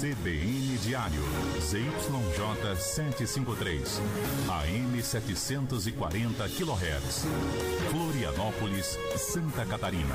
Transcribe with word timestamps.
CBN 0.00 0.78
Diário, 0.82 1.20
ZYJ 1.60 2.74
753, 2.74 4.00
AM 4.48 5.02
740 5.02 6.48
kHz. 6.48 7.26
Florianópolis, 7.90 8.98
Santa 9.14 9.66
Catarina. 9.66 10.14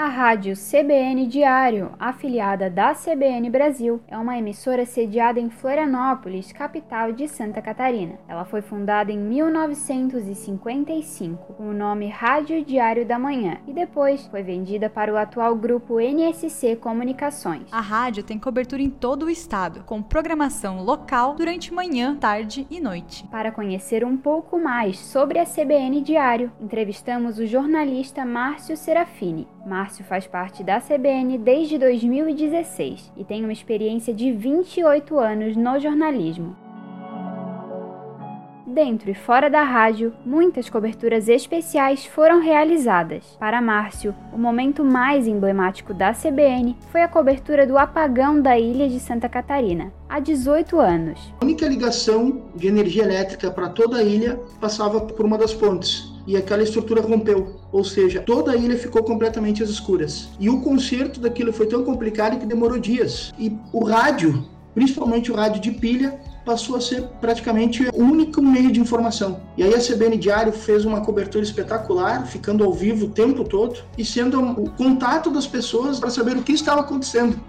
A 0.00 0.08
rádio 0.08 0.54
CBN 0.54 1.26
Diário, 1.26 1.92
afiliada 2.00 2.70
da 2.70 2.94
CBN 2.94 3.50
Brasil, 3.50 4.00
é 4.08 4.16
uma 4.16 4.38
emissora 4.38 4.86
sediada 4.86 5.38
em 5.38 5.50
Florianópolis, 5.50 6.52
capital 6.52 7.12
de 7.12 7.28
Santa 7.28 7.60
Catarina. 7.60 8.14
Ela 8.26 8.46
foi 8.46 8.62
fundada 8.62 9.12
em 9.12 9.18
1955 9.18 11.52
com 11.52 11.68
o 11.68 11.74
nome 11.74 12.08
Rádio 12.08 12.64
Diário 12.64 13.04
da 13.04 13.18
Manhã 13.18 13.58
e 13.66 13.74
depois 13.74 14.26
foi 14.28 14.42
vendida 14.42 14.88
para 14.88 15.12
o 15.12 15.18
atual 15.18 15.54
grupo 15.54 16.00
NSC 16.00 16.76
Comunicações. 16.76 17.70
A 17.70 17.82
rádio 17.82 18.22
tem 18.22 18.38
cobertura 18.38 18.80
em 18.80 18.88
todo 18.88 19.26
o 19.26 19.30
estado, 19.30 19.84
com 19.84 20.02
programação 20.02 20.82
local 20.82 21.34
durante 21.34 21.74
manhã, 21.74 22.16
tarde 22.16 22.66
e 22.70 22.80
noite. 22.80 23.26
Para 23.26 23.52
conhecer 23.52 24.02
um 24.02 24.16
pouco 24.16 24.58
mais 24.58 24.98
sobre 24.98 25.38
a 25.38 25.44
CBN 25.44 26.00
Diário, 26.00 26.50
entrevistamos 26.58 27.38
o 27.38 27.44
jornalista 27.44 28.24
Márcio 28.24 28.78
Serafini. 28.78 29.46
Márcio 29.66 29.89
faz 29.98 30.26
parte 30.26 30.62
da 30.62 30.80
CBN 30.80 31.38
desde 31.38 31.78
2016 31.78 33.12
e 33.16 33.24
tem 33.24 33.42
uma 33.42 33.52
experiência 33.52 34.14
de 34.14 34.30
28 34.30 35.18
anos 35.18 35.56
no 35.56 35.78
jornalismo. 35.78 36.56
Dentro 38.66 39.10
e 39.10 39.14
fora 39.14 39.50
da 39.50 39.64
rádio, 39.64 40.14
muitas 40.24 40.70
coberturas 40.70 41.28
especiais 41.28 42.06
foram 42.06 42.40
realizadas. 42.40 43.36
Para 43.38 43.60
Márcio, 43.60 44.14
o 44.32 44.38
momento 44.38 44.84
mais 44.84 45.26
emblemático 45.26 45.92
da 45.92 46.12
CBN 46.12 46.76
foi 46.92 47.02
a 47.02 47.08
cobertura 47.08 47.66
do 47.66 47.76
apagão 47.76 48.40
da 48.40 48.56
ilha 48.56 48.88
de 48.88 49.00
Santa 49.00 49.28
Catarina, 49.28 49.92
há 50.08 50.20
18 50.20 50.78
anos. 50.78 51.34
A 51.40 51.44
única 51.44 51.66
ligação 51.66 52.42
de 52.54 52.68
energia 52.68 53.02
elétrica 53.02 53.50
para 53.50 53.70
toda 53.70 53.96
a 53.96 54.04
ilha 54.04 54.38
passava 54.60 55.00
por 55.00 55.26
uma 55.26 55.36
das 55.36 55.52
pontes 55.52 56.09
e 56.30 56.36
aquela 56.36 56.62
estrutura 56.62 57.02
rompeu, 57.02 57.56
ou 57.72 57.82
seja, 57.82 58.20
toda 58.20 58.52
a 58.52 58.56
ilha 58.56 58.78
ficou 58.78 59.02
completamente 59.02 59.64
às 59.64 59.68
escuras. 59.68 60.28
E 60.38 60.48
o 60.48 60.60
conserto 60.60 61.18
daquilo 61.18 61.52
foi 61.52 61.66
tão 61.66 61.82
complicado 61.82 62.38
que 62.38 62.46
demorou 62.46 62.78
dias. 62.78 63.32
E 63.36 63.52
o 63.72 63.84
rádio, 63.84 64.46
principalmente 64.72 65.32
o 65.32 65.34
rádio 65.34 65.60
de 65.60 65.72
pilha, 65.72 66.20
passou 66.44 66.76
a 66.76 66.80
ser 66.80 67.02
praticamente 67.20 67.88
o 67.92 68.00
único 68.00 68.40
meio 68.40 68.70
de 68.70 68.78
informação. 68.78 69.40
E 69.56 69.64
aí 69.64 69.74
a 69.74 69.80
CBN 69.80 70.16
Diário 70.16 70.52
fez 70.52 70.84
uma 70.84 71.00
cobertura 71.00 71.42
espetacular, 71.42 72.24
ficando 72.28 72.62
ao 72.62 72.72
vivo 72.72 73.06
o 73.06 73.10
tempo 73.10 73.42
todo 73.42 73.80
e 73.98 74.04
sendo 74.04 74.40
o 74.40 74.70
contato 74.70 75.30
das 75.30 75.48
pessoas 75.48 75.98
para 75.98 76.10
saber 76.10 76.36
o 76.36 76.42
que 76.44 76.52
estava 76.52 76.80
acontecendo. 76.82 77.40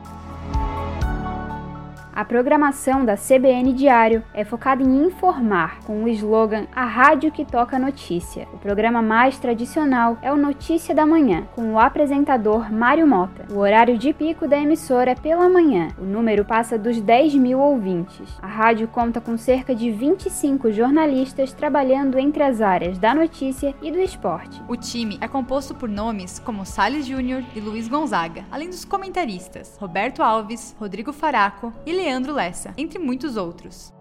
A 2.21 2.25
programação 2.25 3.03
da 3.03 3.17
CBN 3.17 3.73
Diário 3.73 4.23
é 4.31 4.45
focada 4.45 4.83
em 4.83 5.07
informar, 5.07 5.79
com 5.79 6.03
o 6.03 6.07
slogan 6.07 6.67
A 6.71 6.85
Rádio 6.85 7.31
que 7.31 7.43
Toca 7.43 7.79
Notícia. 7.79 8.47
O 8.53 8.59
programa 8.59 9.01
mais 9.01 9.39
tradicional 9.39 10.19
é 10.21 10.31
o 10.31 10.37
Notícia 10.37 10.93
da 10.93 11.03
Manhã, 11.03 11.47
com 11.55 11.73
o 11.73 11.79
apresentador 11.79 12.71
Mário 12.71 13.07
Mota. 13.07 13.51
O 13.51 13.57
horário 13.57 13.97
de 13.97 14.13
pico 14.13 14.47
da 14.47 14.55
emissora 14.55 15.09
é 15.09 15.15
pela 15.15 15.49
manhã. 15.49 15.87
O 15.97 16.03
número 16.03 16.45
passa 16.45 16.77
dos 16.77 17.01
10 17.01 17.33
mil 17.33 17.59
ouvintes. 17.59 18.29
A 18.39 18.45
rádio 18.45 18.87
conta 18.87 19.19
com 19.19 19.35
cerca 19.35 19.73
de 19.73 19.89
25 19.89 20.71
jornalistas 20.71 21.53
trabalhando 21.53 22.19
entre 22.19 22.43
as 22.43 22.61
áreas 22.61 22.99
da 22.99 23.15
notícia 23.15 23.73
e 23.81 23.91
do 23.91 23.97
esporte. 23.97 24.61
O 24.67 24.75
time 24.75 25.17
é 25.21 25.27
composto 25.27 25.73
por 25.73 25.89
nomes 25.89 26.37
como 26.37 26.67
Salles 26.67 27.07
Júnior 27.07 27.43
e 27.55 27.59
Luiz 27.59 27.87
Gonzaga, 27.87 28.45
além 28.51 28.69
dos 28.69 28.85
comentaristas 28.85 29.75
Roberto 29.79 30.21
Alves, 30.21 30.75
Rodrigo 30.79 31.11
Faraco 31.11 31.73
e 31.83 31.91
Leandro 31.91 32.10
Lessa, 32.19 32.73
entre 32.77 32.99
muitos 32.99 33.37
outros. 33.37 33.93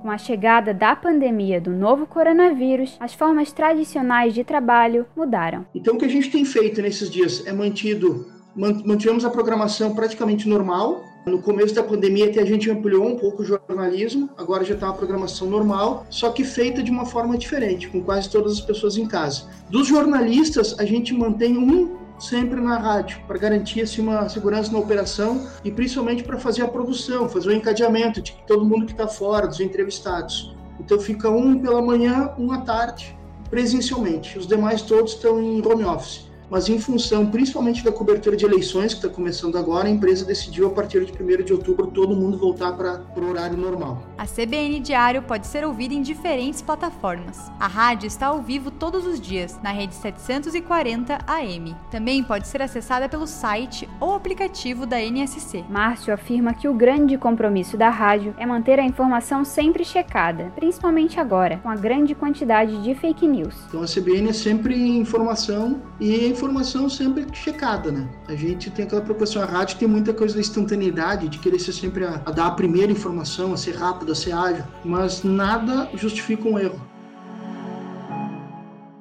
Com 0.00 0.10
a 0.10 0.18
chegada 0.18 0.72
da 0.72 0.94
pandemia 0.94 1.60
do 1.60 1.70
novo 1.70 2.06
coronavírus, 2.06 2.96
as 3.00 3.12
formas 3.12 3.52
tradicionais 3.52 4.32
de 4.32 4.44
trabalho 4.44 5.04
mudaram. 5.16 5.66
Então, 5.74 5.94
o 5.94 5.98
que 5.98 6.04
a 6.04 6.08
gente 6.08 6.30
tem 6.30 6.44
feito 6.44 6.80
nesses 6.80 7.10
dias 7.10 7.44
é 7.46 7.52
mantido, 7.52 8.26
mantivemos 8.54 9.24
a 9.24 9.30
programação 9.30 9.94
praticamente 9.94 10.48
normal. 10.48 11.02
No 11.26 11.42
começo 11.42 11.74
da 11.74 11.82
pandemia, 11.82 12.30
até 12.30 12.40
a 12.40 12.46
gente 12.46 12.70
ampliou 12.70 13.04
um 13.06 13.16
pouco 13.16 13.42
o 13.42 13.44
jornalismo, 13.44 14.30
agora 14.38 14.64
já 14.64 14.74
está 14.74 14.86
uma 14.86 14.94
programação 14.94 15.50
normal, 15.50 16.06
só 16.08 16.30
que 16.30 16.44
feita 16.44 16.82
de 16.82 16.90
uma 16.90 17.04
forma 17.04 17.36
diferente, 17.36 17.88
com 17.88 18.00
quase 18.00 18.30
todas 18.30 18.52
as 18.52 18.60
pessoas 18.60 18.96
em 18.96 19.06
casa. 19.06 19.48
Dos 19.68 19.88
jornalistas, 19.88 20.78
a 20.78 20.84
gente 20.84 21.12
mantém 21.12 21.58
um 21.58 22.05
sempre 22.18 22.60
na 22.60 22.78
rádio, 22.78 23.20
para 23.26 23.38
garantir 23.38 23.82
assim, 23.82 24.02
uma 24.02 24.28
segurança 24.28 24.72
na 24.72 24.78
operação 24.78 25.46
e 25.64 25.70
principalmente 25.70 26.24
para 26.24 26.38
fazer 26.38 26.62
a 26.62 26.68
produção, 26.68 27.28
fazer 27.28 27.48
o 27.48 27.52
encadeamento 27.52 28.20
de 28.20 28.32
todo 28.46 28.64
mundo 28.64 28.86
que 28.86 28.92
está 28.92 29.06
fora, 29.06 29.46
dos 29.46 29.60
entrevistados. 29.60 30.54
Então 30.80 30.98
fica 30.98 31.30
um 31.30 31.58
pela 31.58 31.82
manhã, 31.82 32.30
um 32.38 32.52
à 32.52 32.58
tarde, 32.58 33.16
presencialmente. 33.50 34.38
Os 34.38 34.46
demais 34.46 34.82
todos 34.82 35.12
estão 35.12 35.40
em 35.40 35.66
home 35.66 35.84
office 35.84 36.25
mas 36.50 36.68
em 36.68 36.78
função 36.78 37.26
principalmente 37.26 37.84
da 37.84 37.92
cobertura 37.92 38.36
de 38.36 38.44
eleições 38.44 38.92
que 38.94 39.00
está 39.00 39.08
começando 39.08 39.56
agora, 39.56 39.88
a 39.88 39.90
empresa 39.90 40.24
decidiu 40.24 40.66
a 40.66 40.70
partir 40.70 41.04
de 41.04 41.12
1 41.12 41.44
de 41.44 41.52
outubro 41.52 41.88
todo 41.88 42.14
mundo 42.14 42.38
voltar 42.38 42.72
para 42.72 43.02
o 43.16 43.28
horário 43.28 43.56
normal. 43.56 44.02
A 44.18 44.26
CBN 44.26 44.80
Diário 44.80 45.22
pode 45.22 45.46
ser 45.46 45.64
ouvida 45.64 45.94
em 45.94 46.02
diferentes 46.02 46.62
plataformas. 46.62 47.50
A 47.58 47.66
rádio 47.66 48.06
está 48.06 48.26
ao 48.26 48.40
vivo 48.40 48.70
todos 48.70 49.06
os 49.06 49.20
dias 49.20 49.58
na 49.62 49.70
rede 49.70 49.94
740 49.94 51.18
AM. 51.26 51.74
Também 51.90 52.22
pode 52.22 52.46
ser 52.48 52.62
acessada 52.62 53.08
pelo 53.08 53.26
site 53.26 53.88
ou 54.00 54.14
aplicativo 54.14 54.86
da 54.86 55.00
NSC. 55.00 55.64
Márcio 55.68 56.12
afirma 56.12 56.54
que 56.54 56.68
o 56.68 56.74
grande 56.74 57.16
compromisso 57.18 57.76
da 57.76 57.90
rádio 57.90 58.34
é 58.38 58.46
manter 58.46 58.78
a 58.78 58.84
informação 58.84 59.44
sempre 59.44 59.84
checada, 59.84 60.52
principalmente 60.54 61.18
agora, 61.20 61.58
com 61.58 61.68
a 61.68 61.76
grande 61.76 62.14
quantidade 62.14 62.82
de 62.82 62.94
fake 62.94 63.26
news. 63.26 63.54
Então 63.68 63.82
a 63.82 63.86
CBN 63.86 64.30
é 64.30 64.32
sempre 64.32 64.76
informação 64.76 65.80
e 66.00 66.35
informação 66.36 66.88
sempre 66.88 67.26
checada, 67.32 67.90
né? 67.90 68.06
A 68.28 68.34
gente 68.34 68.70
tem 68.70 68.84
aquela 68.84 69.00
preocupação, 69.00 69.42
a 69.42 69.46
rádio 69.46 69.78
tem 69.78 69.88
muita 69.88 70.12
coisa 70.12 70.34
da 70.34 70.40
instantaneidade, 70.40 71.28
de 71.28 71.38
querer 71.38 71.58
ser 71.58 71.72
sempre 71.72 72.04
a, 72.04 72.20
a 72.26 72.30
dar 72.30 72.46
a 72.48 72.50
primeira 72.50 72.92
informação, 72.92 73.54
a 73.54 73.56
ser 73.56 73.74
rápido, 73.74 74.12
a 74.12 74.14
ser 74.14 74.32
ágil, 74.32 74.64
mas 74.84 75.22
nada 75.22 75.88
justifica 75.94 76.46
um 76.46 76.58
erro. 76.58 76.80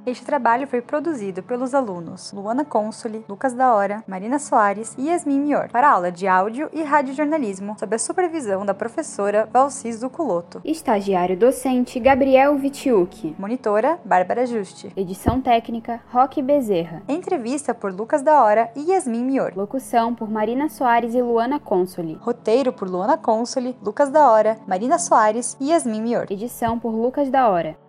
Este 0.06 0.24
trabalho 0.24 0.68
foi 0.68 0.82
produzido 0.82 1.42
pelos 1.42 1.74
alunos 1.74 2.32
Luana 2.32 2.64
Consoli, 2.64 3.26
Lucas 3.28 3.54
da 3.54 3.74
Hora, 3.74 4.04
Marina 4.08 4.38
Soares 4.38 4.94
e 5.00 5.08
Yasmin 5.08 5.40
Mior, 5.40 5.68
para 5.72 5.90
aula 5.90 6.12
de 6.12 6.28
áudio 6.28 6.70
e 6.72 6.84
radiojornalismo, 6.84 7.76
sob 7.80 7.96
a 7.96 8.00
supervisão 8.00 8.64
da 8.64 8.74
professora 8.74 9.50
Valcis 9.52 9.96
Zuculoto. 9.96 10.62
Estagiário 10.64 11.36
docente 11.36 12.00
Gabriel 12.00 12.56
Vitiuc. 12.56 13.36
Monitora 13.40 14.00
Bárbara 14.06 14.46
Juste. 14.46 14.92
Edição 14.96 15.42
técnica 15.42 16.00
Roque 16.12 16.40
Bezerra. 16.40 17.02
Entrevista 17.08 17.74
por 17.74 17.92
Lucas 17.92 18.22
da 18.22 18.44
Hora 18.44 18.72
e 18.76 18.92
Yasmin 18.92 19.26
Mior. 19.26 19.54
Locução 19.56 20.14
por 20.14 20.30
Marina 20.30 20.70
Soares 20.70 21.16
e 21.16 21.22
Luana 21.22 21.60
Consoli. 21.60 22.20
Roteiro 22.22 22.72
por 22.72 22.88
Luana 22.88 23.18
Consoli, 23.18 23.76
Lucas 23.82 24.12
da 24.12 24.30
Hora, 24.30 24.60
Marina 24.68 25.00
Soares 25.00 25.58
e 25.60 25.72
Yasmin 25.72 26.02
Mior. 26.02 26.28
Edição 26.30 26.78
por 26.78 26.92
Lucas 26.92 27.32
da 27.32 27.50
Hora. 27.50 27.84